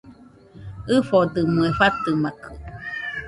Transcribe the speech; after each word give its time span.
ɨfodɨmɨe 0.95 1.67
fatɨmakɨ 1.79 2.49